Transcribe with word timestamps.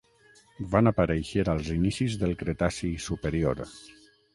Van 0.75 0.91
aparèixer 0.93 1.45
als 1.55 1.71
inicis 1.77 2.19
del 2.25 2.37
Cretaci 2.43 2.95
superior. 3.11 3.69